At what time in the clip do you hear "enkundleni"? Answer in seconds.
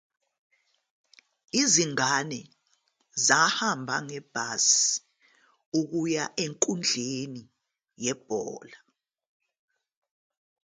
6.43-7.43